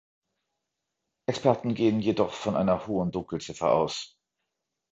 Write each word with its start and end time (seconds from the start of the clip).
Experten 1.29 1.75
gehen 1.75 1.99
jedoch 1.99 2.33
von 2.33 2.55
einer 2.55 2.87
hohen 2.87 3.11
Dunkelziffer 3.11 3.71
aus. 3.71 4.17